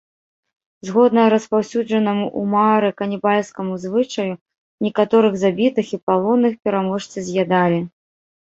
[0.87, 4.33] Згодна распаўсюджанаму ў маары канібальскаму звычаю,
[4.87, 7.79] некаторых забітых і палонных пераможцы з'ядалі.